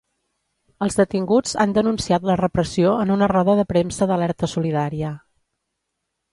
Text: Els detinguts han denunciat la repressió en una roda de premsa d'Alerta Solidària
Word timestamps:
Els 0.85 0.95
detinguts 0.99 1.53
han 1.65 1.75
denunciat 1.75 2.25
la 2.31 2.39
repressió 2.41 2.95
en 3.05 3.13
una 3.19 3.29
roda 3.35 3.57
de 3.63 3.69
premsa 3.75 4.11
d'Alerta 4.13 4.53
Solidària 4.59 5.15